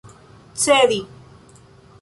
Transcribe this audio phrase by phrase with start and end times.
[0.61, 0.97] cedi